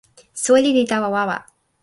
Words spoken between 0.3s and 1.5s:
soweli li tawa wawa.